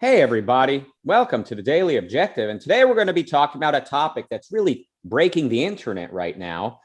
[0.00, 0.86] Hey, everybody.
[1.02, 2.50] Welcome to the Daily Objective.
[2.50, 6.12] And today we're going to be talking about a topic that's really breaking the internet
[6.12, 6.78] right now.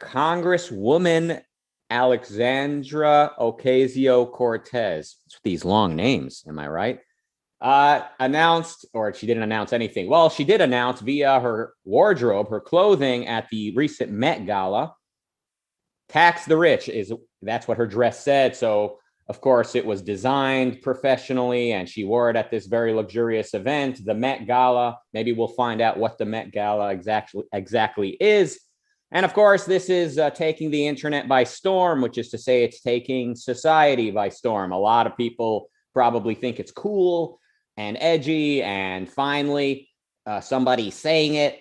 [0.00, 1.40] Congresswoman
[1.90, 5.14] Alexandra Ocasio Cortez.
[5.44, 6.98] These long names, am I right?
[7.60, 10.10] Uh, announced, or she didn't announce anything.
[10.10, 14.96] Well, she did announce via her wardrobe, her clothing at the recent Met Gala.
[16.08, 18.56] Tax the rich is that's what her dress said.
[18.56, 18.98] So
[19.28, 24.04] of course, it was designed professionally and she wore it at this very luxurious event,
[24.04, 24.98] the Met Gala.
[25.14, 28.60] Maybe we'll find out what the Met Gala exactly, exactly is.
[29.12, 32.64] And of course, this is uh, taking the internet by storm, which is to say,
[32.64, 34.72] it's taking society by storm.
[34.72, 37.38] A lot of people probably think it's cool
[37.78, 38.62] and edgy.
[38.62, 39.88] And finally,
[40.26, 41.60] uh, somebody saying it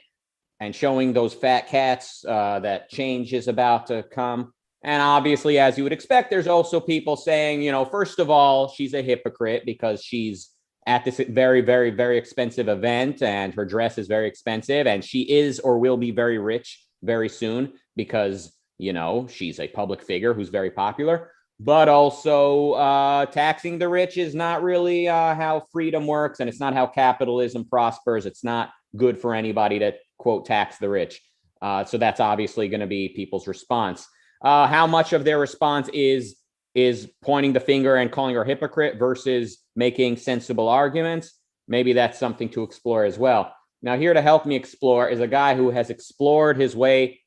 [0.59, 4.53] and showing those fat cats uh, that change is about to come.
[4.83, 8.67] And obviously, as you would expect, there's also people saying, you know, first of all,
[8.67, 10.49] she's a hypocrite because she's
[10.85, 14.85] at this very, very, very expensive event and her dress is very expensive.
[14.85, 19.69] And she is or will be very rich very soon because, you know, she's a
[19.69, 21.31] public figure who's very popular.
[21.61, 26.59] But also, uh, taxing the rich is not really uh, how freedom works and it's
[26.59, 28.25] not how capitalism prospers.
[28.25, 31.21] It's not good for anybody to, quote, tax the rich.
[31.61, 34.05] Uh, so that's obviously going to be people's response
[34.43, 36.35] uh, how much of their response is
[36.75, 41.39] is pointing the finger and calling her hypocrite versus making sensible arguments.
[41.67, 43.53] Maybe that's something to explore as well.
[43.81, 47.21] Now, here to help me explore is a guy who has explored his way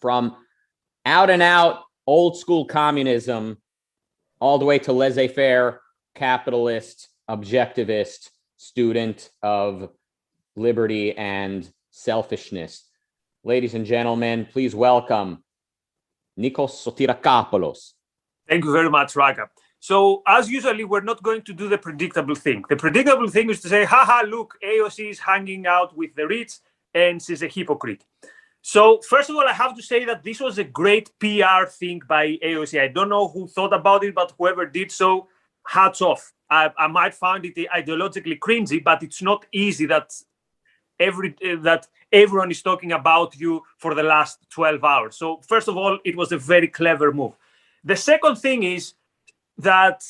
[0.00, 0.36] from
[1.04, 3.58] out and out old school communism
[4.40, 5.80] all the way to laissez faire
[6.14, 9.90] capitalist, objectivist student of
[10.56, 12.88] liberty and selfishness.
[13.44, 15.42] Ladies and gentlemen, please welcome
[16.38, 17.92] Nikos Sotirakopoulos.
[18.48, 19.48] Thank you very much, Rucka.
[19.80, 22.64] So, as usually, we're not going to do the predictable thing.
[22.68, 26.52] The predictable thing is to say, haha, look, AOC is hanging out with the rich
[26.94, 28.04] and she's a hypocrite.
[28.60, 32.00] So, first of all, I have to say that this was a great PR thing
[32.06, 32.80] by AOC.
[32.80, 35.26] I don't know who thought about it, but whoever did so,
[35.66, 36.32] hats off.
[36.48, 40.12] I, I might find it ideologically cringy, but it's not easy that
[41.02, 45.16] every uh, that everyone is talking about you for the last 12 hours.
[45.16, 47.32] So, first of all, it was a very clever move.
[47.84, 48.94] The second thing is
[49.58, 50.02] that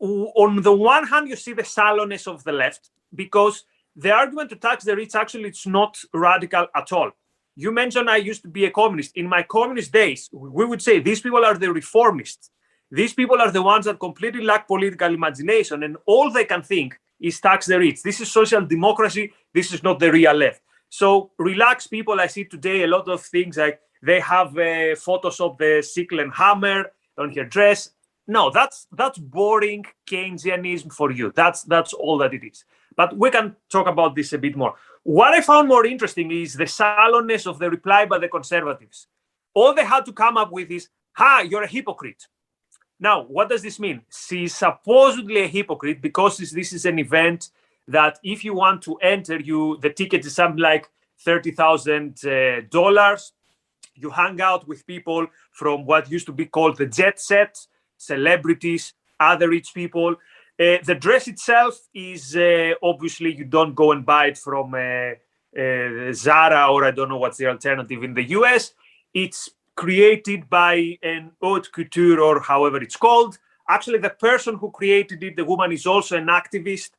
[0.00, 3.64] on the one hand, you see the sallowness of the left because
[3.96, 7.10] the argument to tax the rich actually it's not radical at all.
[7.56, 9.16] You mentioned I used to be a communist.
[9.16, 12.50] In my communist days, we would say these people are the reformists.
[12.90, 16.98] These people are the ones that completely lack political imagination, and all they can think
[17.20, 18.02] is tax the rich.
[18.02, 19.32] This is social democracy.
[19.52, 20.62] This is not the real left.
[20.88, 25.40] So relax, people, I see today a lot of things like they have uh, photos
[25.40, 27.90] of the sickle and hammer on her dress.
[28.26, 31.32] No, that's that's boring Keynesianism for you.
[31.34, 32.64] That's that's all that it is.
[32.96, 34.74] But we can talk about this a bit more.
[35.02, 39.06] What I found more interesting is the sallowness of the reply by the conservatives.
[39.54, 42.26] All they had to come up with is, "Ha, you're a hypocrite."
[43.00, 44.02] Now, what does this mean?
[44.10, 47.50] She's supposedly a hypocrite because this is an event
[47.86, 50.88] that if you want to enter, you the ticket is something like
[51.18, 53.32] thirty thousand uh, dollars.
[53.94, 57.58] You hang out with people from what used to be called the jet set,
[57.96, 60.16] celebrities, other rich people.
[60.60, 65.12] Uh, the dress itself is uh, obviously you don't go and buy it from uh,
[65.58, 68.72] uh, Zara or I don't know what's the alternative in the US.
[69.14, 69.50] It's
[69.82, 73.38] created by an haute couture or however it's called.
[73.68, 76.90] Actually, the person who created it, the woman, is also an activist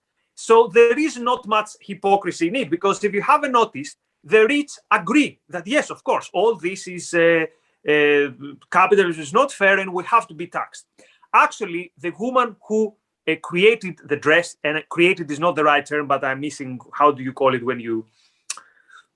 [0.42, 4.72] so there is not much hypocrisy in it because if you haven't noticed, the rich
[4.90, 7.44] agree that yes, of course, all this is uh,
[7.86, 8.32] uh,
[8.72, 10.86] capitalism is not fair and we have to be taxed.
[11.34, 12.96] Actually, the woman who
[13.28, 17.12] uh, created the dress and created is not the right term, but I'm missing how
[17.12, 18.06] do you call it when you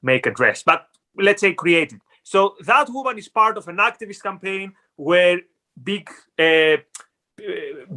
[0.02, 0.62] make a dress?
[0.62, 2.02] But let's say created.
[2.24, 5.42] So that woman is part of an activist campaign where
[5.82, 6.78] big uh,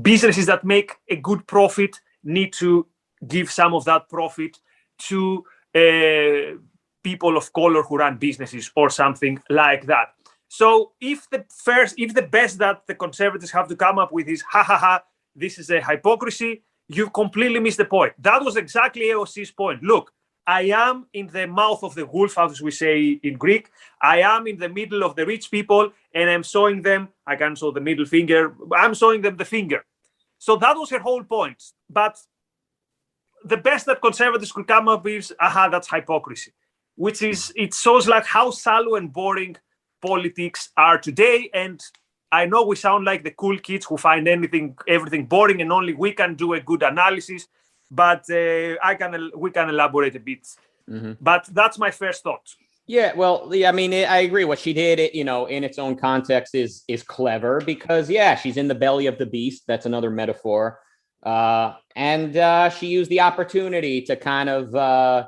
[0.02, 2.86] businesses that make a good profit need to
[3.26, 4.58] give some of that profit
[4.98, 6.58] to uh,
[7.02, 10.08] people of color who run businesses or something like that.
[10.48, 14.28] So if the first, if the best that the conservatives have to come up with
[14.28, 15.02] is ha ha ha,
[15.34, 18.12] this is a hypocrisy, you completely missed the point.
[18.18, 19.82] That was exactly AOC's point.
[19.82, 20.12] Look,
[20.46, 23.70] I am in the mouth of the wolf, as we say in Greek.
[24.00, 27.08] I am in the middle of the rich people, and I'm showing them.
[27.26, 28.54] I can show the middle finger.
[28.76, 29.84] I'm showing them the finger.
[30.38, 31.62] So that was her whole point.
[31.90, 32.16] But
[33.44, 36.52] the best that conservatives could come up with, aha, that's hypocrisy,
[36.94, 39.56] which is it shows like how shallow and boring
[40.00, 41.50] politics are today.
[41.54, 41.82] And
[42.30, 45.94] I know we sound like the cool kids who find anything, everything boring, and only
[45.94, 47.48] we can do a good analysis.
[47.90, 50.46] But uh, I can, we can elaborate a bit.
[50.90, 51.12] Mm-hmm.
[51.20, 52.48] But that's my first thought.
[52.88, 54.44] Yeah, well, yeah, I mean, it, I agree.
[54.44, 58.36] What she did, it, you know, in its own context, is is clever because, yeah,
[58.36, 59.64] she's in the belly of the beast.
[59.66, 60.78] That's another metaphor,
[61.24, 65.26] uh, and uh, she used the opportunity to kind of uh,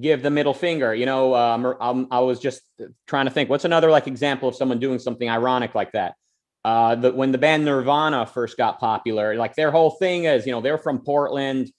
[0.00, 0.94] give the middle finger.
[0.94, 2.62] You know, um, I'm, I was just
[3.06, 6.14] trying to think, what's another like example of someone doing something ironic like that?
[6.64, 10.52] Uh, the, when the band Nirvana first got popular, like their whole thing is, you
[10.52, 11.70] know, they're from Portland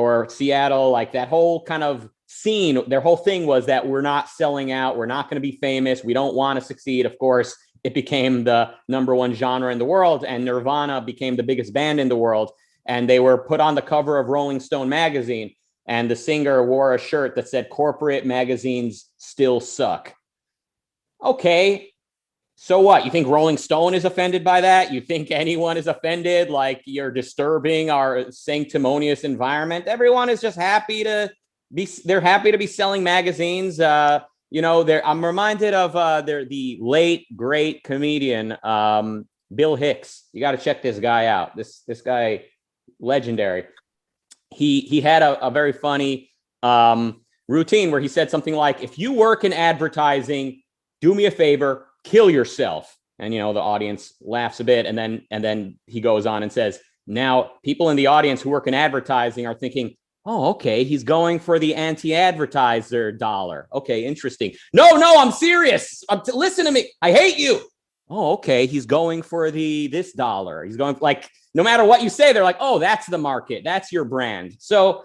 [0.00, 2.82] or Seattle, like that whole kind of scene.
[2.88, 6.02] Their whole thing was that we're not selling out, we're not going to be famous,
[6.02, 7.06] we don't want to succeed.
[7.06, 11.42] Of course, it became the number one genre in the world, and Nirvana became the
[11.42, 12.50] biggest band in the world.
[12.86, 15.54] And they were put on the cover of Rolling Stone magazine
[15.86, 20.14] and the singer wore a shirt that said corporate magazines still suck.
[21.22, 21.89] Okay.
[22.62, 23.06] So what?
[23.06, 24.92] You think Rolling Stone is offended by that?
[24.92, 29.86] You think anyone is offended like you're disturbing our sanctimonious environment?
[29.86, 31.32] Everyone is just happy to
[31.72, 33.80] be they're happy to be selling magazines.
[33.80, 34.20] Uh,
[34.50, 40.28] you know, there I'm reminded of uh they're the late great comedian um Bill Hicks.
[40.34, 41.56] You got to check this guy out.
[41.56, 42.44] This this guy
[43.00, 43.64] legendary
[44.50, 46.30] he he had a, a very funny
[46.62, 50.62] um, routine where he said something like, "If you work in advertising,
[51.00, 54.96] do me a favor, kill yourself." And you know the audience laughs a bit, and
[54.96, 58.66] then and then he goes on and says, "Now people in the audience who work
[58.66, 60.84] in advertising are thinking." Oh, okay.
[60.84, 63.68] He's going for the anti-advertiser dollar.
[63.72, 64.52] Okay, interesting.
[64.74, 66.04] No, no, I'm serious.
[66.10, 66.92] I'm t- listen to me.
[67.00, 67.62] I hate you.
[68.10, 68.66] Oh, okay.
[68.66, 70.62] He's going for the this dollar.
[70.62, 73.92] He's going like no matter what you say, they're like, oh, that's the market, that's
[73.92, 74.54] your brand.
[74.58, 75.04] So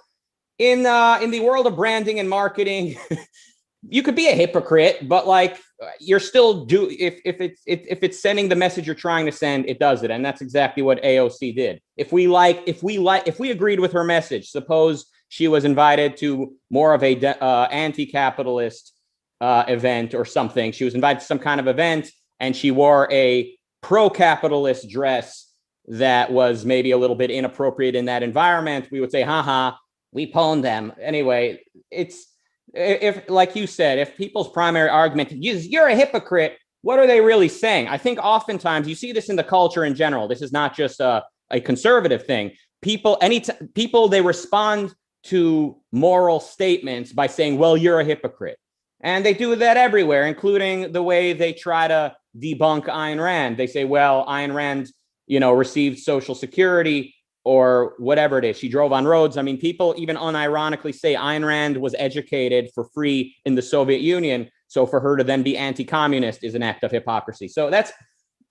[0.59, 2.95] in uh, in the world of branding and marketing,
[3.87, 5.59] you could be a hypocrite, but like
[5.99, 9.31] you're still do if if it's if, if it's sending the message you're trying to
[9.31, 11.81] send, it does it, and that's exactly what AOC did.
[11.97, 15.65] If we like, if we like, if we agreed with her message, suppose she was
[15.65, 18.93] invited to more of a uh, anti-capitalist
[19.41, 20.71] uh, event or something.
[20.71, 25.51] She was invited to some kind of event, and she wore a pro-capitalist dress
[25.87, 29.75] that was maybe a little bit inappropriate in that environment, we would say, haha,
[30.11, 30.93] we pwned them.
[30.99, 31.61] Anyway,
[31.91, 32.27] it's
[32.75, 37.21] if, like you said, if people's primary argument is you're a hypocrite, what are they
[37.21, 37.87] really saying?
[37.87, 40.27] I think oftentimes you see this in the culture in general.
[40.27, 42.51] This is not just a, a conservative thing.
[42.81, 44.93] People, any t- people, they respond
[45.23, 48.59] to moral statements by saying, well, you're a hypocrite.
[49.01, 53.57] And they do that everywhere, including the way they try to debunk Ayn Rand.
[53.57, 54.91] They say, well, Ayn Rand
[55.27, 57.14] you know, received Social Security
[57.45, 58.57] or whatever it is.
[58.57, 59.37] She drove on roads.
[59.37, 64.01] I mean, people even unironically say Ayn Rand was educated for free in the Soviet
[64.01, 64.49] Union.
[64.67, 67.47] So for her to then be anti-communist is an act of hypocrisy.
[67.47, 67.93] So that's,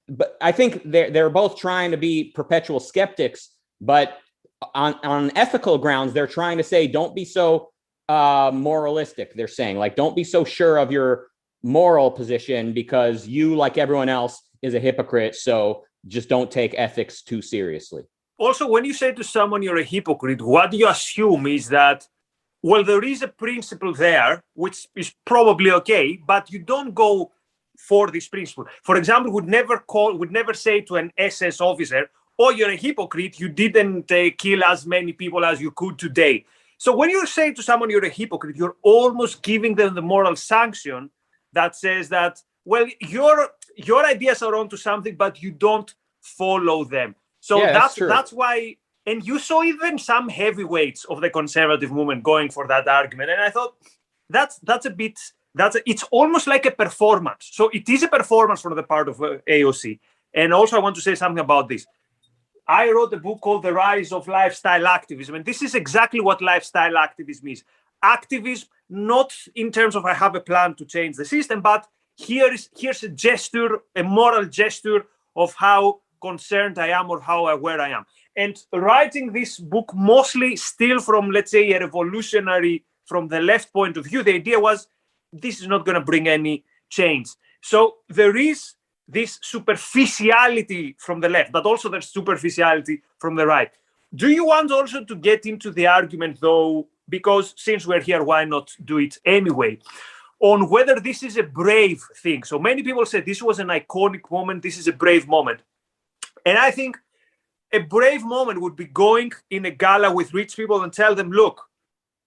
[0.08, 3.50] but I think they're they're both trying to be perpetual skeptics,
[3.80, 4.18] but
[4.74, 7.70] on on ethical grounds, they're trying to say don't be so
[8.08, 9.34] uh, moralistic.
[9.34, 11.28] They're saying like don't be so sure of your
[11.62, 15.34] moral position because you, like everyone else, is a hypocrite.
[15.34, 18.04] So just don't take ethics too seriously.
[18.38, 22.08] Also, when you say to someone you're a hypocrite, what you assume is that,
[22.62, 27.30] well, there is a principle there, which is probably okay, but you don't go
[27.78, 28.66] for this principle.
[28.82, 32.76] For example, would never call, would never say to an SS officer, "Oh, you're a
[32.76, 33.38] hypocrite.
[33.38, 36.44] You didn't uh, kill as many people as you could today."
[36.78, 40.36] So when you say to someone you're a hypocrite, you're almost giving them the moral
[40.36, 41.10] sanction
[41.52, 47.14] that says that, well, your your ideas are onto something, but you don't follow them.
[47.44, 48.76] So yeah, that's that's, that's why.
[49.04, 53.42] And you saw even some heavyweights of the conservative movement going for that argument, and
[53.42, 53.74] I thought
[54.30, 55.18] that's that's a bit
[55.54, 57.50] that's a, it's almost like a performance.
[57.52, 59.98] So it is a performance from the part of uh, AOC.
[60.32, 61.86] And also, I want to say something about this.
[62.66, 66.40] I wrote a book called The Rise of Lifestyle Activism, and this is exactly what
[66.40, 67.62] lifestyle activism is.
[68.02, 71.86] Activism, not in terms of I have a plan to change the system, but
[72.16, 75.04] here is here's a gesture, a moral gesture
[75.36, 78.04] of how concerned I am or how aware I am.
[78.44, 83.96] And writing this book mostly still from, let's say, a revolutionary, from the left point
[83.98, 84.88] of view, the idea was
[85.44, 87.28] this is not going to bring any change.
[87.60, 87.78] So
[88.08, 88.74] there is
[89.06, 93.72] this superficiality from the left, but also there's superficiality from the right.
[94.14, 98.44] Do you want also to get into the argument, though, because since we're here, why
[98.44, 99.78] not do it anyway?
[100.40, 102.42] on whether this is a brave thing.
[102.42, 105.60] So many people say this was an iconic moment, this is a brave moment.
[106.44, 106.98] And I think
[107.72, 111.30] a brave moment would be going in a gala with rich people and tell them,
[111.30, 111.62] look,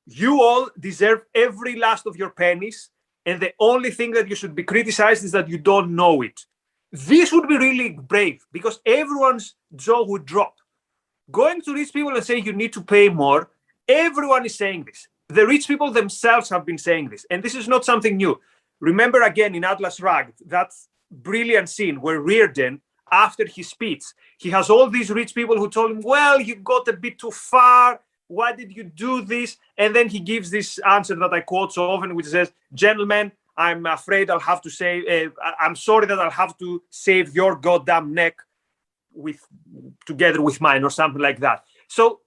[0.06, 2.90] you all deserve every last of your pennies.
[3.26, 6.40] And the only thing that you should be criticized is that you don't know it.
[6.92, 10.56] this would be really brave because everyone's jaw would drop.
[11.32, 13.50] Going to rich people and saying you need to pay more,
[13.88, 15.08] everyone is saying this.
[15.30, 18.40] The rich people themselves have been saying this, and this is not something new.
[18.80, 20.72] Remember again in Atlas Shrugged, that
[21.12, 22.80] brilliant scene where Rearden,
[23.12, 24.04] after his speech,
[24.38, 27.32] he has all these rich people who told him, Well, you got a bit too
[27.32, 28.00] far.
[28.28, 29.58] Why did you do this?
[29.78, 33.86] And then he gives this answer that I quote so often, which says, Gentlemen, I'm
[33.86, 38.14] afraid I'll have to say, uh, I'm sorry that I'll have to save your goddamn
[38.14, 38.38] neck
[39.14, 39.40] with
[40.06, 41.64] together with mine or something like that.
[41.88, 42.20] So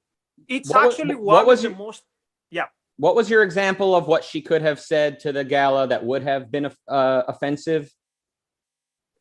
[0.48, 2.02] it's What actually what was the your- most,
[2.50, 2.66] yeah.
[2.96, 6.22] What was your example of what she could have said to the gala that would
[6.22, 7.94] have been uh, offensive?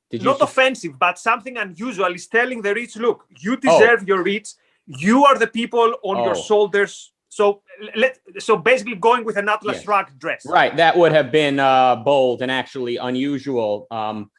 [0.10, 3.56] Did not offensive, but something unusual is telling the rich, look, you Oh.
[3.58, 4.50] deserve your rich.
[4.88, 6.42] You are the people on your Oh.
[6.42, 7.12] shoulders.
[7.32, 7.62] So
[7.96, 9.84] let so basically going with an Atlas Yes.
[9.84, 10.46] Shrugged dress.
[10.48, 13.86] Right, that would have been uh, bold and actually unusual.
[13.92, 14.32] Um,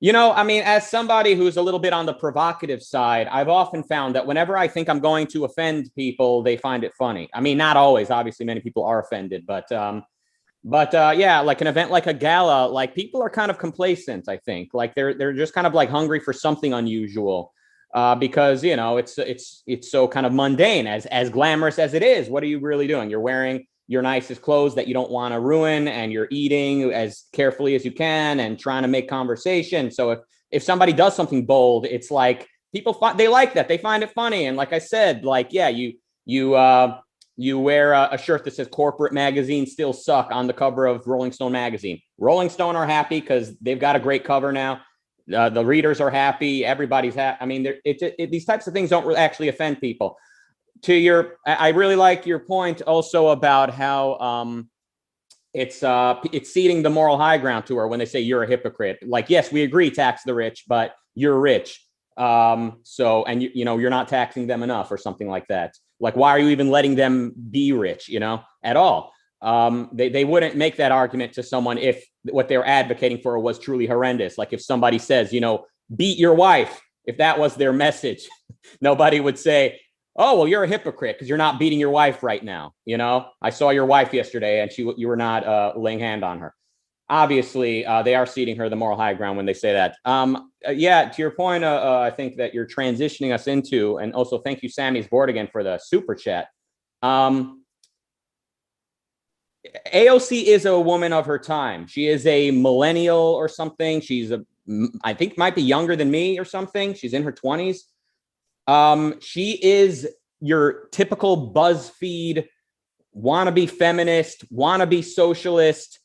[0.00, 3.48] you know, I mean, as somebody who's a little bit on the provocative side, I've
[3.48, 7.28] often found that whenever I think I'm going to offend people, they find it funny.
[7.34, 8.10] I mean, not always.
[8.10, 10.04] Obviously, many people are offended, but um,
[10.64, 14.28] but uh, yeah, like an event like a gala, like people are kind of complacent.
[14.28, 17.52] I think, like they're they're just kind of like hungry for something unusual.
[17.94, 21.94] Uh, because you know it's it's it's so kind of mundane as as glamorous as
[21.94, 25.10] it is what are you really doing you're wearing your nicest clothes that you don't
[25.10, 29.08] want to ruin and you're eating as carefully as you can and trying to make
[29.08, 30.18] conversation so if
[30.50, 34.10] if somebody does something bold it's like people find they like that they find it
[34.10, 35.94] funny and like i said like yeah you
[36.26, 36.98] you uh
[37.40, 41.06] you wear a, a shirt that says corporate magazines still suck on the cover of
[41.06, 42.02] rolling stone magazine.
[42.18, 44.80] Rolling stone are happy because they've got a great cover now.
[45.32, 46.64] Uh, the readers are happy.
[46.64, 50.16] Everybody's happy i mean there- it, it, these types of things don't actually offend people.
[50.82, 54.68] To your i I really like your point also about how um
[55.54, 58.48] it's uh it's ceding the moral high ground to her when they say you're a
[58.48, 58.98] hypocrite.
[59.06, 61.84] Like yes we agree tax the rich but you're rich
[62.18, 65.74] um so and you, you know you're not taxing them enough or something like that.
[66.00, 69.12] Like why are you even letting them be rich you know at all?
[69.40, 73.58] Um they, they wouldn't make that argument to someone if what they're advocating for was
[73.58, 74.36] truly horrendous.
[74.36, 78.28] Like if somebody says you know beat your wife if that was their message
[78.80, 79.80] nobody would say
[80.16, 82.72] oh well you're a hypocrite because you're not beating your wife right now.
[82.84, 86.24] You know i saw your wife yesterday and she you were not uh, laying hand
[86.24, 86.54] on her
[87.10, 89.96] obviously uh, they are ceding her the moral high ground when they say that.
[90.04, 93.98] Um, uh, yeah to your point uh, uh, i think that you're transitioning us into
[93.98, 96.48] and also thank you sammy's board again for the super chat.
[97.02, 97.64] Um,
[99.94, 101.86] aoc is a woman of her time.
[101.86, 104.00] She is a millennial or something.
[104.00, 104.44] She's a
[105.02, 106.94] i think might be younger than me or something.
[106.94, 107.82] She's in her 20s
[108.68, 110.06] um, she is
[110.40, 112.46] your typical BuzzFeed
[113.16, 115.98] wannabe feminist, wannabe socialist,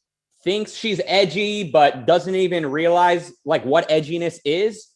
[0.44, 4.88] thinks she's edgy, but doesn't even realize like what edginess is.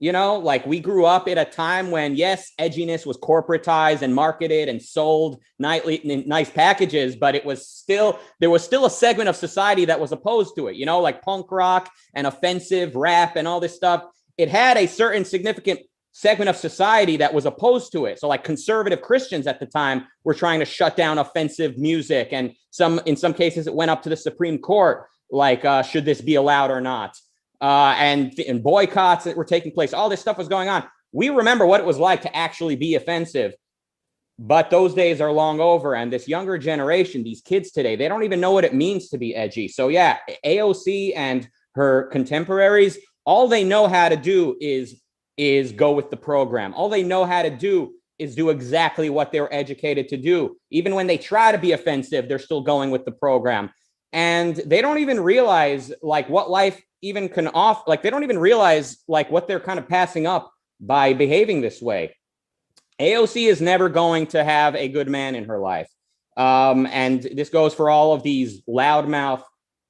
[0.00, 4.14] You know, like we grew up at a time when, yes, edginess was corporatized and
[4.14, 8.90] marketed and sold nightly in nice packages, but it was still there was still a
[8.90, 10.76] segment of society that was opposed to it.
[10.76, 14.04] You know, like punk rock and offensive rap and all this stuff.
[14.36, 15.80] It had a certain significant
[16.18, 18.18] segment of society that was opposed to it.
[18.18, 22.54] So like conservative Christians at the time were trying to shut down offensive music and
[22.70, 26.20] some in some cases it went up to the Supreme Court like uh, should this
[26.20, 27.16] be allowed or not.
[27.60, 29.92] Uh, and and boycotts that were taking place.
[29.92, 30.82] All this stuff was going on.
[31.12, 33.54] We remember what it was like to actually be offensive.
[34.40, 38.24] But those days are long over and this younger generation, these kids today, they don't
[38.24, 39.68] even know what it means to be edgy.
[39.68, 45.00] So yeah, AOC and her contemporaries, all they know how to do is
[45.38, 46.74] is go with the program.
[46.74, 50.56] All they know how to do is do exactly what they're educated to do.
[50.70, 53.70] Even when they try to be offensive, they're still going with the program.
[54.12, 58.38] And they don't even realize like what life even can off like they don't even
[58.38, 62.16] realize like what they're kind of passing up by behaving this way.
[63.00, 65.88] AOC is never going to have a good man in her life.
[66.36, 69.42] Um, and this goes for all of these loudmouth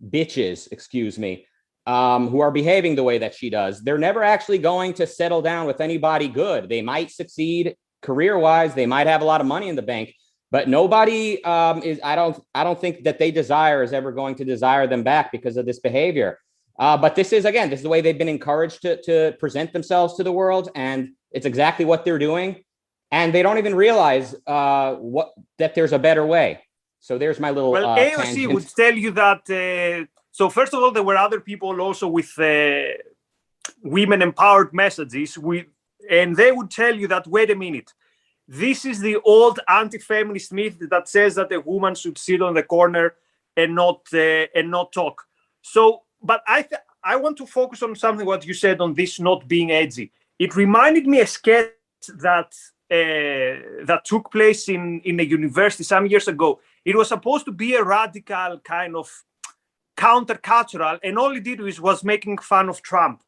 [0.06, 1.46] bitches, excuse me,
[1.88, 3.82] um, who are behaving the way that she does.
[3.82, 6.68] They're never actually going to settle down with anybody good.
[6.68, 10.14] They might succeed career wise, they might have a lot of money in the bank,
[10.50, 11.98] but nobody um, is.
[12.04, 12.38] I don't.
[12.54, 15.64] I don't think that they desire is ever going to desire them back because of
[15.64, 16.38] this behavior.
[16.78, 19.72] Uh, but this is again, this is the way they've been encouraged to to present
[19.72, 22.62] themselves to the world, and it's exactly what they're doing.
[23.10, 26.62] And they don't even realize uh, what that there's a better way.
[27.00, 27.72] So there's my little.
[27.72, 28.54] Well, uh, AOC tangent.
[28.54, 29.42] would tell you that.
[29.50, 30.06] Uh,
[30.38, 32.92] so first of all, there were other people also with uh,
[33.82, 35.36] women empowered messages.
[35.36, 35.66] We
[36.08, 37.92] and they would tell you that wait a minute,
[38.46, 42.62] this is the old anti-feminist myth that says that a woman should sit on the
[42.62, 43.14] corner
[43.56, 45.26] and not uh, and not talk.
[45.60, 49.18] So, but I th- I want to focus on something what you said on this
[49.18, 50.12] not being edgy.
[50.38, 51.72] It reminded me a sketch
[52.26, 52.54] that
[52.92, 56.60] uh, that took place in in a university some years ago.
[56.84, 59.24] It was supposed to be a radical kind of
[59.98, 63.22] countercultural, and all he did was, was making fun of Trump.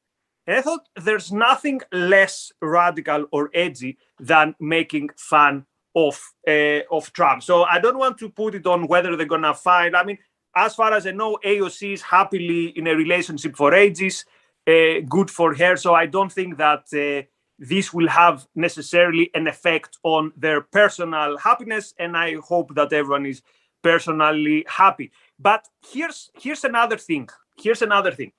[0.46, 7.12] And I thought there's nothing less radical or edgy than making fun of uh, of
[7.12, 7.42] Trump.
[7.42, 9.96] So I don't want to put it on whether they're gonna find.
[9.96, 10.18] I mean,
[10.54, 14.24] as far as I know, AOC is happily in a relationship for ages.
[14.66, 15.76] Uh, good for her.
[15.76, 17.26] So I don't think that uh,
[17.58, 21.94] this will have necessarily an effect on their personal happiness.
[21.98, 23.42] And I hope that everyone is
[23.82, 25.10] personally happy.
[25.40, 27.28] But here's here's another thing.
[27.58, 28.32] Here's another thing.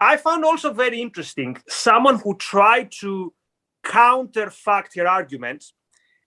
[0.00, 3.32] I found also very interesting someone who tried to
[3.84, 5.74] counterfact her arguments.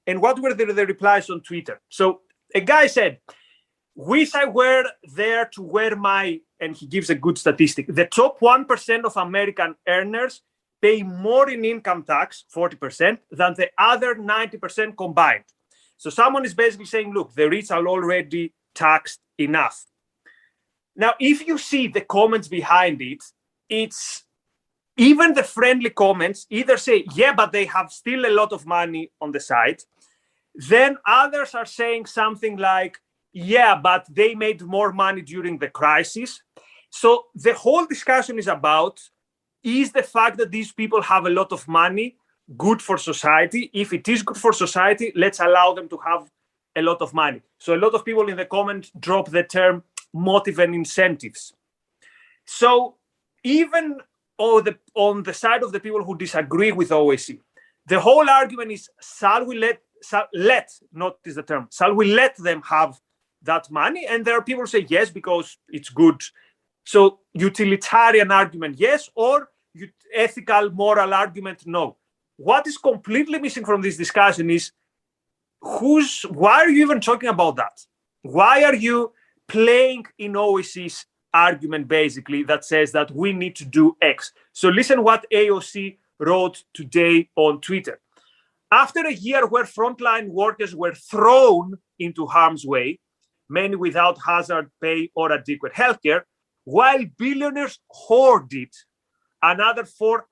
[0.05, 1.81] And what were the, the replies on Twitter?
[1.89, 2.21] So
[2.55, 3.19] a guy said,
[3.95, 7.87] Wish I were there to wear my, and he gives a good statistic.
[7.89, 10.43] The top 1% of American earners
[10.79, 15.45] pay more in income tax, 40%, than the other 90% combined.
[15.97, 19.83] So someone is basically saying, look, the rich are already taxed enough.
[20.97, 23.23] Now, if you see the comments behind it,
[23.69, 24.23] it's
[24.97, 29.11] even the friendly comments either say, yeah, but they have still a lot of money
[29.21, 29.83] on the side.
[30.55, 32.97] Then others are saying something like,
[33.31, 36.41] yeah, but they made more money during the crisis.
[36.89, 38.99] So the whole discussion is about
[39.63, 42.17] is the fact that these people have a lot of money
[42.57, 43.69] good for society?
[43.73, 46.31] If it is good for society, let's allow them to have
[46.75, 47.41] a lot of money.
[47.59, 49.83] So a lot of people in the comments drop the term
[50.17, 51.53] motive and incentives.
[52.45, 52.95] So
[53.43, 53.99] even
[54.37, 57.39] on the, on the side of the people who disagree with OSC,
[57.87, 62.13] the whole argument is shall we let shall, let not is the term shall we
[62.13, 62.99] let them have
[63.43, 64.05] that money?
[64.05, 66.21] And there are people who say yes because it's good.
[66.83, 69.49] So utilitarian argument yes, or
[70.13, 71.97] ethical moral argument no.
[72.37, 74.71] What is completely missing from this discussion is
[75.61, 77.79] who's why are you even talking about that?
[78.21, 79.13] Why are you
[79.47, 84.31] playing in OSC's argument basically that says that we need to do X?
[84.53, 87.99] So listen what AOC wrote today on Twitter.
[88.71, 92.99] After a year where frontline workers were thrown into harm's way,
[93.49, 96.23] many without hazard pay or adequate healthcare,
[96.65, 98.73] while billionaires hoarded
[99.41, 100.25] another 4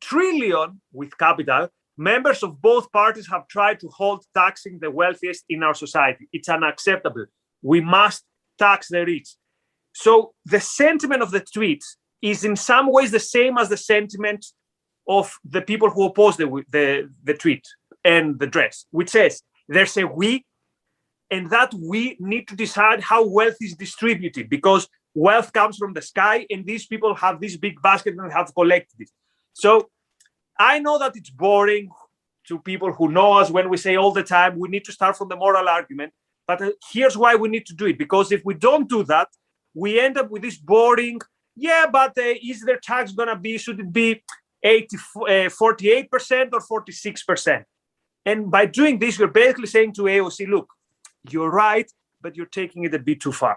[0.00, 5.62] trillion with capital members of both parties have tried to hold taxing the wealthiest in
[5.62, 6.28] our society.
[6.32, 7.26] It's unacceptable.
[7.62, 8.24] We must
[8.58, 9.28] tax the rich.
[9.92, 11.82] So the sentiment of the tweet
[12.22, 14.44] is in some ways the same as the sentiment
[15.08, 17.64] of the people who oppose the, the, the tweet
[18.04, 20.44] and the dress, which says there's a we,
[21.30, 26.02] and that we need to decide how wealth is distributed because wealth comes from the
[26.02, 29.10] sky, and these people have this big basket and have collected it.
[29.52, 29.88] So
[30.58, 31.90] I know that it's boring
[32.48, 35.16] to people who know us when we say all the time we need to start
[35.16, 36.12] from the moral argument.
[36.46, 39.28] But uh, here's why we need to do it because if we don't do that,
[39.74, 41.20] we end up with this boring,
[41.54, 44.22] yeah, but uh, is their tax going to be, should it be
[44.62, 47.64] 80, uh, 48% or 46%?
[48.24, 50.68] And by doing this, you're basically saying to AOC, look,
[51.30, 53.56] you're right, but you're taking it a bit too far.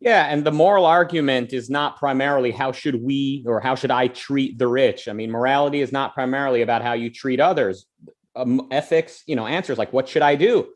[0.00, 4.08] Yeah, and the moral argument is not primarily how should we or how should I
[4.08, 5.08] treat the rich.
[5.08, 7.86] I mean, morality is not primarily about how you treat others.
[8.34, 10.68] Um, ethics, you know, answers like what should I do?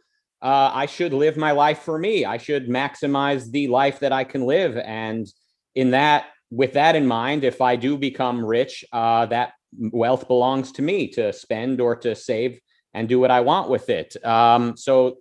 [0.42, 2.24] Uh, I should live my life for me.
[2.24, 5.26] I should maximize the life that I can live, and
[5.74, 10.72] in that, with that in mind, if I do become rich, uh, that wealth belongs
[10.72, 12.61] to me to spend or to save
[12.94, 14.16] and do what I want with it.
[14.24, 15.18] Um, so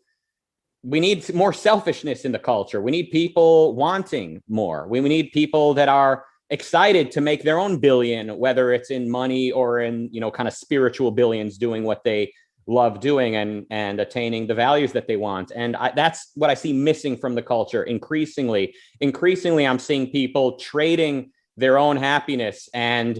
[0.82, 2.82] we need more selfishness in the culture.
[2.82, 4.88] We need people wanting more.
[4.88, 9.10] We, we need people that are excited to make their own billion, whether it's in
[9.10, 12.34] money or in, you know, kind of spiritual billions doing what they
[12.70, 15.52] love doing and and attaining the values that they want.
[15.56, 17.84] And I, that's what i see missing from the culture.
[17.84, 23.20] Increasingly increasingly i'm seeing people trading their own happiness and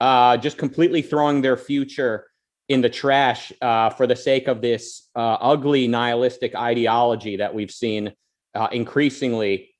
[0.00, 2.26] uh, just completely throwing their future
[2.68, 7.70] in the trash uh, for the sake of this uh, ugly nihilistic ideology that we've
[7.70, 8.12] seen
[8.54, 9.73] uh, increasingly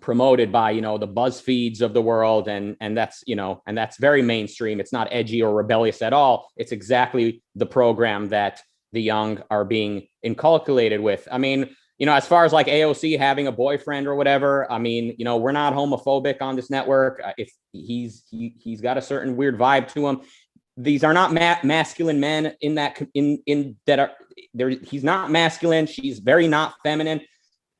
[0.00, 3.76] promoted by you know the buzzfeeds of the world and and that's you know and
[3.76, 4.80] that's very mainstream.
[4.80, 6.50] It's not edgy or rebellious at all.
[6.56, 11.26] It's exactly the program that the young are being inculcated with.
[11.30, 14.78] I mean you know as far as like aoc having a boyfriend or whatever i
[14.78, 17.20] mean you know we're not homophobic on this network.
[17.24, 20.20] Uh, if he's he, he's got a certain weird vibe to him.
[20.76, 24.10] These are not ma- masculine men in that in in that are
[24.54, 25.86] there he's not masculine.
[25.86, 27.20] She's very not feminine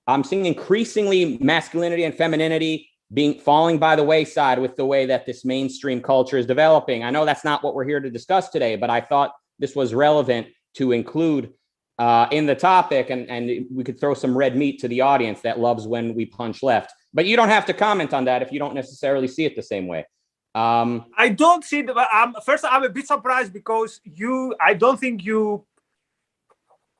[0.07, 5.27] i'm seeing increasingly masculinity and femininity being falling by the wayside with the way that
[5.27, 7.05] this mainstream culture is developing.
[7.05, 9.93] I know that's not what we're here to discuss today, but I thought this was
[9.93, 11.53] relevant to include
[11.99, 15.43] uh, in the topic, and and we could throw some red meat to the audience
[15.43, 16.93] that loves when we punch left.
[17.13, 19.63] But you don't have to comment on that if you don't necessarily see it the
[19.63, 20.07] same way.
[20.55, 21.95] Um, I don't see the.
[21.95, 24.55] Um, first, I'm a bit surprised because you.
[24.59, 25.67] I don't think you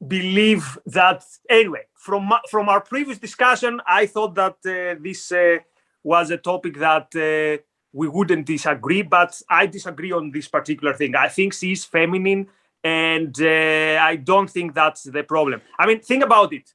[0.07, 1.25] believe that.
[1.49, 5.59] Anyway, from from our previous discussion, I thought that uh, this uh,
[6.03, 7.63] was a topic that uh,
[7.93, 11.15] we wouldn't disagree, but I disagree on this particular thing.
[11.15, 12.49] I think she's feminine,
[12.83, 15.61] and uh, I don't think that's the problem.
[15.79, 16.73] I mean, think about it.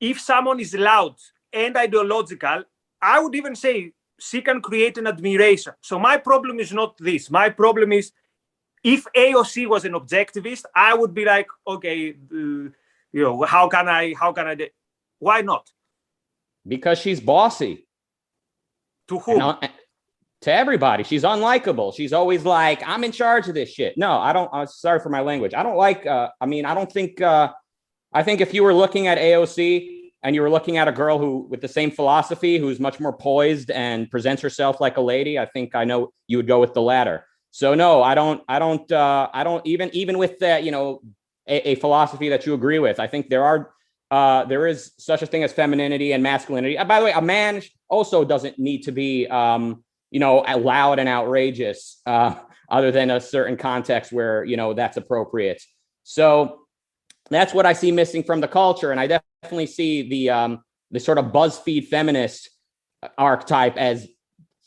[0.00, 1.16] If someone is loud
[1.52, 2.64] and ideological,
[3.00, 5.74] I would even say she can create an admiration.
[5.80, 7.30] So my problem is not this.
[7.30, 8.12] My problem is
[8.84, 12.70] if AOC was an objectivist, I would be like, okay, uh,
[13.12, 14.70] you know, how can I, how can I, de-
[15.18, 15.70] why not?
[16.66, 17.86] Because she's bossy.
[19.08, 19.40] To whom?
[19.40, 19.56] Uh,
[20.42, 21.02] to everybody.
[21.02, 21.94] She's unlikable.
[21.94, 23.96] She's always like, I'm in charge of this shit.
[23.96, 24.50] No, I don't.
[24.52, 25.54] I'm sorry for my language.
[25.54, 27.52] I don't like, uh, I mean, I don't think, uh,
[28.12, 31.18] I think if you were looking at AOC and you were looking at a girl
[31.18, 35.38] who with the same philosophy who's much more poised and presents herself like a lady
[35.38, 38.58] i think i know you would go with the latter so no i don't i
[38.58, 41.00] don't uh, i don't even even with that you know
[41.46, 43.72] a, a, philosophy that you agree with i think there are
[44.10, 46.78] uh, there is such a thing as femininity and masculinity.
[46.78, 50.98] Uh, by the way a man also doesn't need to be um, you know loud
[50.98, 52.34] and outrageous uh,
[52.70, 55.62] other than a certain context where you know that's appropriate.
[56.04, 56.60] So
[57.30, 61.00] that's what i see missing from the culture and i definitely see the um, the
[61.00, 62.48] sort of BuzzFeed feminist
[63.16, 64.08] archetype as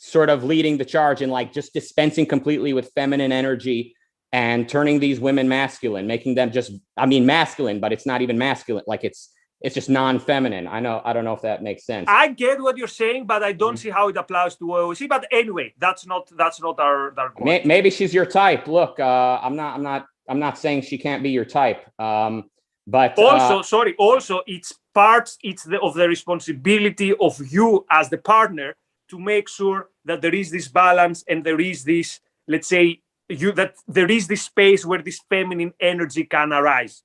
[0.03, 3.95] sort of leading the charge and like just dispensing completely with feminine energy
[4.31, 8.35] and turning these women masculine, making them just I mean masculine, but it's not even
[8.37, 8.83] masculine.
[8.87, 9.29] Like it's
[9.61, 10.67] it's just non-feminine.
[10.67, 12.05] I know I don't know if that makes sense.
[12.09, 13.77] I get what you're saying, but I don't mm-hmm.
[13.77, 15.07] see how it applies to OOC.
[15.07, 18.67] But anyway, that's not that's not our, our Maybe she's your type.
[18.67, 21.87] Look, uh, I'm not I'm not I'm not saying she can't be your type.
[21.99, 22.49] Um,
[22.87, 28.09] but also, uh, sorry, also it's part it's the, of the responsibility of you as
[28.09, 28.75] the partner
[29.11, 33.51] to make sure that there is this balance and there is this, let's say, you
[33.53, 37.03] that there is this space where this feminine energy can arise.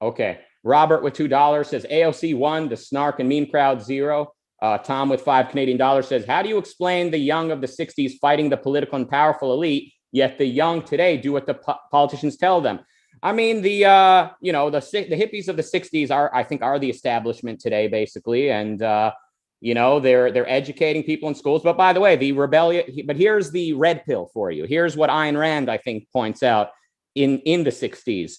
[0.00, 0.40] Okay.
[0.62, 4.32] Robert with two dollars says AOC one, the snark and meme crowd zero.
[4.62, 7.66] Uh, Tom with five Canadian dollars says, How do you explain the young of the
[7.66, 11.78] 60s fighting the political and powerful elite, yet the young today do what the po-
[11.90, 12.80] politicians tell them?
[13.22, 16.62] I mean, the uh, you know the the hippies of the '60s are, I think,
[16.62, 19.12] are the establishment today, basically, and uh,
[19.60, 21.62] you know they're they're educating people in schools.
[21.62, 22.84] But by the way, the rebellion.
[23.06, 24.64] But here's the red pill for you.
[24.64, 26.70] Here's what Ayn Rand, I think, points out
[27.14, 28.34] in in the '60s.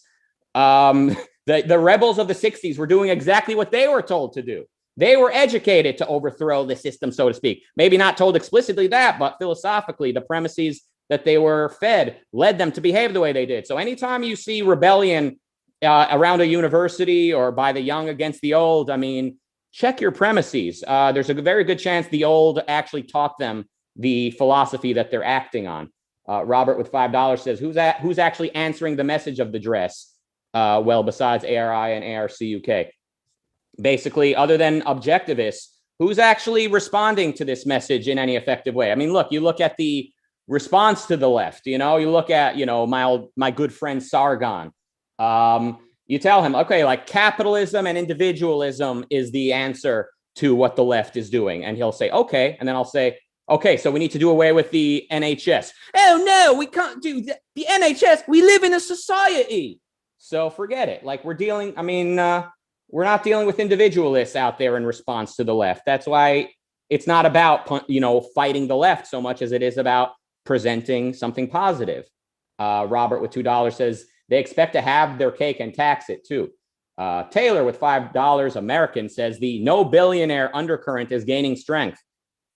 [0.55, 4.41] Um, the the rebels of the '60s were doing exactly what they were told to
[4.41, 4.65] do.
[4.95, 7.63] They were educated to overthrow the system, so to speak.
[7.75, 12.71] Maybe not told explicitly that, but philosophically, the premises that they were fed led them
[12.73, 13.67] to behave the way they did.
[13.67, 15.39] So anytime you see rebellion
[15.83, 19.37] uh, around a university or by the young against the old, I mean,
[19.71, 20.83] check your premises.
[20.87, 25.23] Uh, there's a very good chance the old actually taught them the philosophy that they're
[25.23, 25.89] acting on.
[26.29, 30.13] Uh, Robert with five dollars says, "Who's who's actually answering the message of the dress?"
[30.53, 32.87] Uh, well, besides ARI and ARC UK,
[33.81, 35.67] basically, other than objectivists,
[35.99, 38.91] who's actually responding to this message in any effective way?
[38.91, 40.11] I mean, look, you look at the
[40.47, 41.65] response to the left.
[41.65, 44.71] You know, you look at, you know, my old, my good friend Sargon.
[45.19, 50.83] Um, you tell him, okay, like capitalism and individualism is the answer to what the
[50.83, 51.65] left is doing.
[51.65, 52.57] And he'll say, okay.
[52.59, 53.17] And then I'll say,
[53.49, 55.71] okay, so we need to do away with the NHS.
[55.95, 58.27] Oh, no, we can't do the, the NHS.
[58.27, 59.79] We live in a society.
[60.17, 61.03] So forget it.
[61.03, 62.47] Like we're dealing, I mean, uh,
[62.89, 65.83] we're not dealing with individualists out there in response to the left.
[65.85, 66.51] That's why
[66.89, 70.11] it's not about, you know, fighting the left so much as it is about
[70.45, 72.05] presenting something positive.
[72.59, 76.51] Uh, Robert with $2 says they expect to have their cake and tax it too.
[76.97, 82.01] Uh, Taylor with $5 American says the no billionaire undercurrent is gaining strength.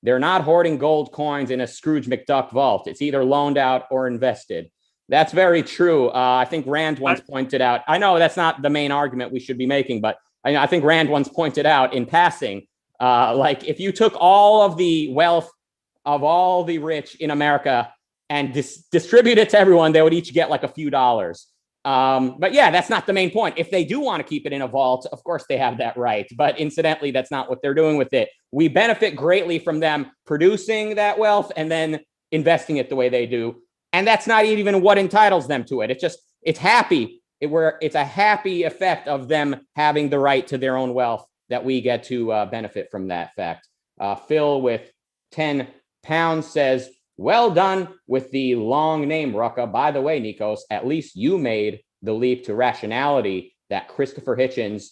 [0.04, 2.88] They're not hoarding gold coins in a Scrooge McDuck vault.
[2.88, 4.72] It's either loaned out or invested.
[5.10, 6.08] That's very true.
[6.10, 9.40] Uh, I think Rand once pointed out, I know that's not the main argument we
[9.40, 12.66] should be making, but I, I think Rand once pointed out in passing,
[13.00, 15.52] uh, like if you took all of the wealth
[16.06, 17.94] of all the rich in America
[18.30, 21.48] and dis- distribute it to everyone, they would each get like a few dollars.
[21.84, 23.56] Um, but yeah, that's not the main point.
[23.58, 25.98] If they do want to keep it in a vault, of course they have that
[25.98, 26.28] right.
[26.36, 28.30] But incidentally, that's not what they're doing with it.
[28.52, 33.26] We benefit greatly from them producing that wealth and then investing it the way they
[33.26, 33.62] do.
[33.94, 35.91] And that's not even what entitles them to it.
[35.91, 37.22] It's just, it's happy.
[37.39, 41.26] It, where it's a happy effect of them having the right to their own wealth
[41.50, 43.67] that we get to uh, benefit from that fact.
[44.00, 44.91] Uh, Phil with
[45.32, 45.67] 10
[46.04, 46.89] pounds says,
[47.22, 49.72] Well done with the long name, Rucka.
[49.72, 54.86] By the way, Nikos, at least you made the leap to rationality that Christopher Hitchens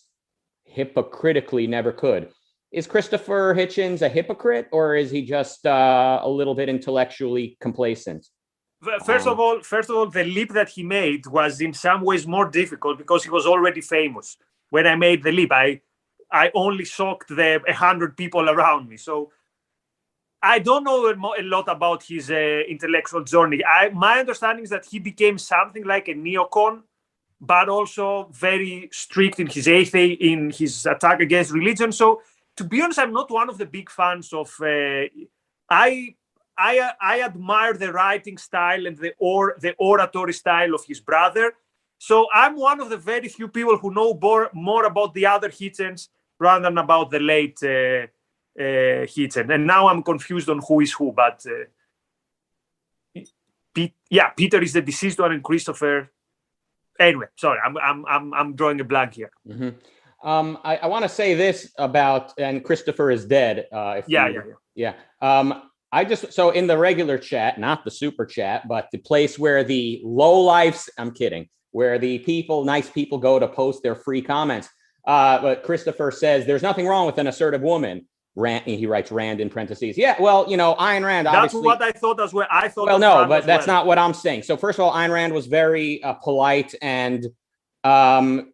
[0.63, 2.30] hypocritically never could.
[2.72, 8.28] Is Christopher Hitchens a hypocrite or is he just uh, a little bit intellectually complacent?
[9.04, 12.02] First um, of all, first of all, the leap that he made was in some
[12.04, 14.38] ways more difficult because he was already famous.
[14.70, 15.82] When I made the leap, I
[16.32, 18.98] I only shocked the hundred people around me.
[18.98, 19.32] So
[20.41, 23.63] I don't know a lot about his uh, intellectual journey.
[23.65, 26.84] I, my understanding is that he became something like a neocon,
[27.41, 31.91] but also very strict in his athe- in his attack against religion.
[31.91, 32.21] So,
[32.56, 34.54] to be honest, I'm not one of the big fans of.
[34.62, 35.06] Uh,
[35.69, 36.15] I
[36.58, 41.54] I I admire the writing style and the or the oratory style of his brother.
[41.97, 45.49] So I'm one of the very few people who know more, more about the other
[45.49, 46.08] Hitchens
[46.39, 47.62] rather than about the late.
[47.62, 48.08] Uh,
[48.60, 49.54] uh, Hitchen.
[49.54, 53.22] And now I'm confused on who is who, but uh,
[53.74, 56.12] Pete, yeah, Peter is the deceased one, and Christopher.
[57.00, 59.32] Anyway, sorry, I'm I'm I'm, I'm drawing a blank here.
[59.48, 60.28] Mm-hmm.
[60.28, 63.67] Um, I, I want to say this about, and Christopher is dead.
[63.72, 64.41] Uh, yeah, you, yeah,
[64.76, 65.39] yeah, yeah.
[65.39, 69.39] Um, I just so in the regular chat, not the super chat, but the place
[69.39, 70.89] where the low lives.
[70.98, 71.48] I'm kidding.
[71.72, 74.67] Where the people, nice people, go to post their free comments.
[75.06, 78.08] Uh, but Christopher says there's nothing wrong with an assertive woman.
[78.36, 79.98] Rand, he writes Rand in parentheses.
[79.98, 81.28] Yeah, well, you know, Ayn Rand.
[81.28, 82.48] That's what I thought as well.
[82.50, 82.88] I thought.
[82.88, 83.78] Well, no, but that's well.
[83.78, 84.44] not what I'm saying.
[84.44, 87.26] So first of all, Ayn Rand was very uh, polite and
[87.84, 88.52] um,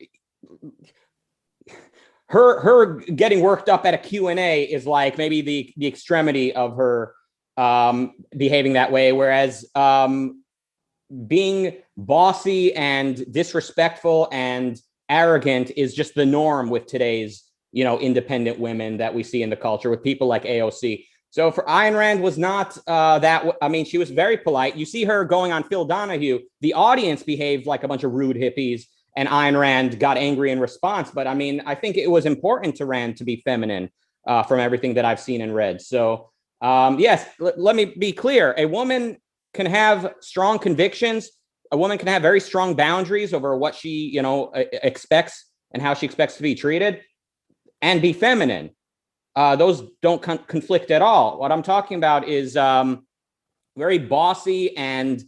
[2.27, 6.75] her her getting worked up at a Q&A is like maybe the the extremity of
[6.75, 7.13] her
[7.57, 10.43] um, behaving that way whereas um,
[11.27, 17.43] being bossy and disrespectful and arrogant is just the norm with today's
[17.75, 21.05] you know, independent women that we see in the culture with people like AOC.
[21.29, 23.45] So for Ayn Rand was not uh, that.
[23.61, 24.77] I mean, she was very polite.
[24.77, 26.39] You see her going on Phil Donahue.
[26.61, 28.83] The audience behaved like a bunch of rude hippies,
[29.17, 31.11] and Ayn Rand got angry in response.
[31.11, 33.89] But I mean, I think it was important to Rand to be feminine
[34.25, 35.81] uh, from everything that I've seen and read.
[35.81, 36.29] So
[36.61, 39.17] um, yes, l- let me be clear: a woman
[39.53, 41.29] can have strong convictions.
[41.73, 45.93] A woman can have very strong boundaries over what she, you know, expects and how
[45.93, 47.01] she expects to be treated
[47.85, 48.71] and be feminine.
[49.35, 51.37] Uh, those don't con- conflict at all.
[51.37, 53.05] What I'm talking about is um,
[53.77, 55.23] very bossy and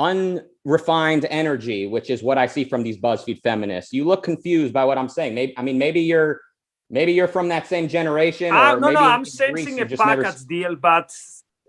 [0.00, 3.92] unrefined energy, which is what I see from these BuzzFeed feminists.
[3.92, 5.34] You look confused by what I'm saying.
[5.36, 6.40] Maybe I mean maybe you're
[6.88, 8.52] maybe you're from that same generation.
[8.52, 10.32] Uh, no, no, I'm sensing a package never...
[10.48, 11.14] deal, but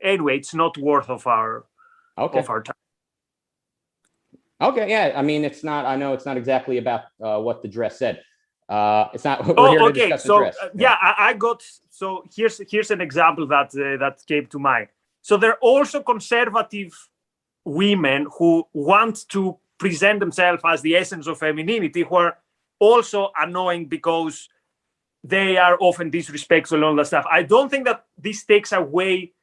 [0.02, 1.66] anyway, it's not worth of our
[2.18, 2.40] okay.
[2.40, 2.76] of our time.
[4.60, 5.14] Okay, yeah.
[5.16, 5.86] I mean, it's not.
[5.86, 8.24] I know it's not exactly about uh, what the dress said.
[8.72, 9.42] Uh, it's not.
[9.58, 10.16] oh, okay.
[10.16, 11.62] So uh, yeah, I, I, got.
[11.90, 14.88] So here's here's an example that uh, that came to mind.
[15.22, 16.94] So there are also conservative
[17.66, 22.38] women who want to present themselves as the essence of femininity, who are
[22.80, 24.48] also annoying because
[25.22, 27.26] they are often disrespectful and all that stuff.
[27.30, 29.34] I don't think that this takes away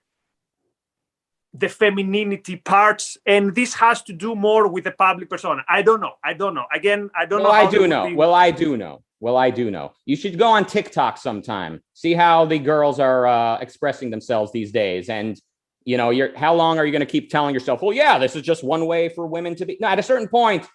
[1.54, 5.64] the femininity parts, and this has to do more with the public persona.
[5.68, 6.12] I don't know.
[6.22, 6.66] I don't know.
[6.72, 7.58] Again, I don't well, know.
[7.58, 8.06] I do know.
[8.08, 8.14] Be...
[8.14, 9.02] Well, I do know.
[9.20, 9.92] Well, I do know.
[10.04, 11.82] You should go on TikTok sometime.
[11.94, 15.40] See how the girls are uh, expressing themselves these days, and
[15.84, 18.36] you know, you're how long are you going to keep telling yourself, "Well, yeah, this
[18.36, 19.78] is just one way for women to be"?
[19.80, 20.66] No, at a certain point,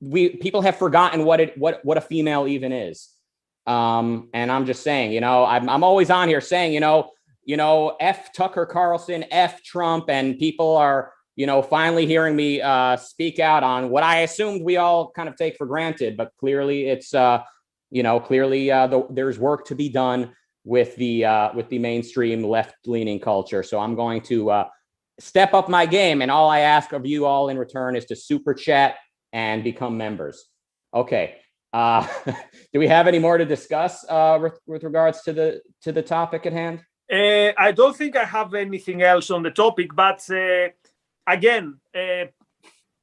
[0.00, 3.10] we people have forgotten what it what what a female even is.
[3.66, 7.10] Um, and I'm just saying, you know, I'm I'm always on here saying, you know,
[7.44, 12.62] you know, F Tucker Carlson, F Trump, and people are you know, finally hearing me
[12.62, 16.30] uh, speak out on what I assumed we all kind of take for granted, but
[16.38, 17.42] clearly it's uh,
[17.90, 20.32] you know, clearly uh, the, there's work to be done
[20.64, 23.62] with the uh, with the mainstream left leaning culture.
[23.62, 24.68] So I'm going to uh,
[25.20, 28.16] step up my game, and all I ask of you all in return is to
[28.16, 28.96] super chat
[29.32, 30.44] and become members.
[30.92, 31.36] Okay.
[31.72, 32.06] Uh,
[32.72, 36.02] do we have any more to discuss uh, with, with regards to the to the
[36.02, 36.80] topic at hand?
[37.14, 40.68] Uh, I don't think I have anything else on the topic, but uh,
[41.26, 42.24] again, uh,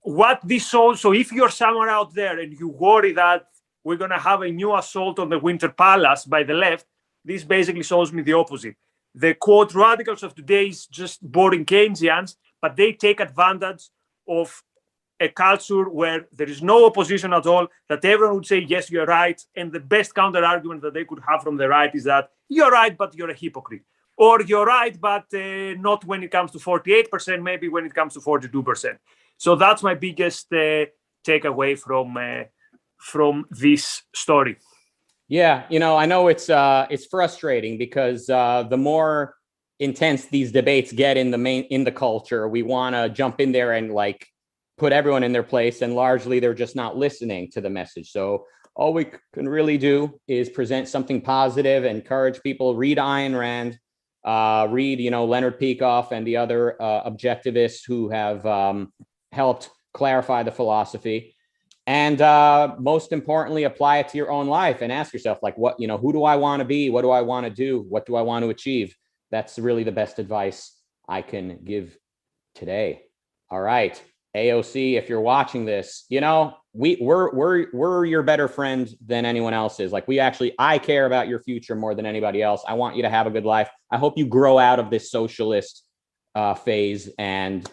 [0.01, 0.99] what this shows.
[0.99, 3.47] So, if you're somewhere out there and you worry that
[3.83, 6.85] we're going to have a new assault on the Winter Palace by the left.
[7.23, 8.75] This basically shows me the opposite.
[9.13, 13.89] The quote radicals of today is just boring Keynesians, but they take advantage
[14.27, 14.63] of
[15.19, 19.05] a culture where there is no opposition at all, that everyone would say, yes, you're
[19.05, 19.39] right.
[19.55, 22.71] And the best counter argument that they could have from the right is that you're
[22.71, 23.83] right, but you're a hypocrite.
[24.21, 28.13] Or you're right, but uh, not when it comes to 48%, maybe when it comes
[28.13, 28.99] to 42%.
[29.35, 30.85] So that's my biggest uh,
[31.25, 32.43] takeaway from uh,
[32.99, 34.57] from this story.
[35.27, 39.33] Yeah, you know, I know it's uh it's frustrating because uh the more
[39.79, 43.51] intense these debates get in the main in the culture, we want to jump in
[43.51, 44.27] there and like
[44.77, 48.11] put everyone in their place and largely they're just not listening to the message.
[48.11, 53.79] So all we can really do is present something positive, encourage people read Ayn Rand,
[54.23, 58.93] uh, read, you know, Leonard Peikoff and the other uh, objectivists who have um,
[59.31, 61.35] helped clarify the philosophy.
[61.87, 65.79] And uh, most importantly apply it to your own life and ask yourself like what
[65.79, 66.89] you know who do i want to be?
[66.89, 67.85] What do i want to do?
[67.89, 68.95] What do i want to achieve?
[69.31, 70.77] That's really the best advice
[71.09, 71.97] i can give
[72.53, 73.01] today.
[73.49, 74.01] All right
[74.35, 79.25] aoc if you're watching this you know we we're we're we're your better friend than
[79.25, 82.63] anyone else is like we actually i care about your future more than anybody else
[82.67, 85.11] i want you to have a good life i hope you grow out of this
[85.11, 85.83] socialist
[86.35, 87.69] uh, phase and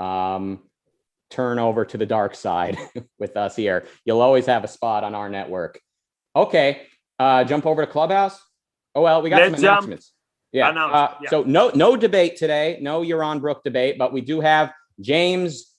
[0.00, 0.60] um,
[1.30, 2.76] turn over to the dark side
[3.18, 3.86] with us here.
[4.04, 5.80] You'll always have a spot on our network.
[6.34, 6.82] Okay,
[7.18, 8.40] uh, jump over to Clubhouse.
[8.94, 9.78] Oh well, we got Let's some jump.
[9.78, 10.12] announcements.
[10.52, 10.70] Yeah.
[10.70, 11.30] Announce- Uh, yeah.
[11.30, 12.78] So no no debate today.
[12.80, 15.71] No Yaron Brook debate, but we do have James.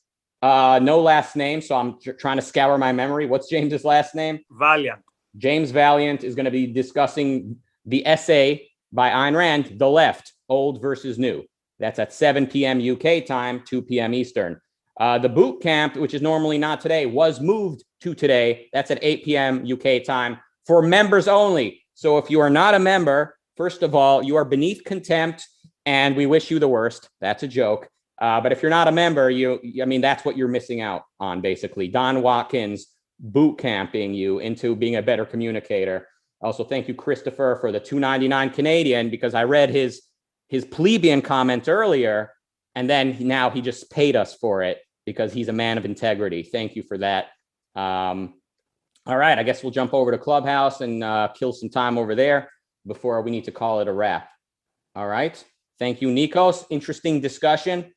[0.44, 3.28] Uh, no last name, so I'm tr- trying to scour my memory.
[3.28, 4.42] What's James's last name?
[4.52, 5.00] Valliant.
[5.38, 10.82] James Valliant is going to be discussing the essay by Ayn Rand, The Left, Old
[10.82, 11.46] versus New.
[11.80, 12.82] That's at 7 p.m.
[12.82, 14.14] UK time, 2 p.m.
[14.14, 14.60] Eastern.
[15.00, 18.68] Uh, the boot camp, which is normally not today, was moved to today.
[18.74, 19.66] That's at 8 p.m.
[19.66, 21.86] UK time for members only.
[21.94, 25.48] So if you are not a member, first of all, you are beneath contempt
[25.86, 27.10] and we wish you the worst.
[27.22, 27.88] That's a joke.
[28.24, 31.04] Uh, but if you're not a member, you, I mean, that's what you're missing out
[31.20, 31.90] on, basically.
[31.90, 32.88] Don Watkins
[33.20, 36.08] boot camping you into being a better communicator.
[36.42, 40.04] Also, thank you, Christopher, for the 299 Canadian, because I read his
[40.48, 42.32] his plebeian comment earlier,
[42.76, 46.44] and then now he just paid us for it because he's a man of integrity.
[46.44, 47.26] Thank you for that.
[47.76, 48.36] Um,
[49.06, 52.16] all right, I guess we'll jump over to Clubhouse and uh, kill some time over
[52.16, 52.50] there
[52.88, 54.30] before we need to call it a wrap.
[54.96, 55.44] All right.
[55.78, 56.66] Thank you, Nikos.
[56.70, 57.93] Interesting discussion.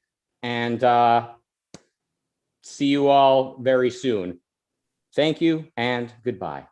[0.46, 1.30] And uh,
[2.62, 4.38] see you all very soon.
[5.12, 6.66] Thank you and goodbye.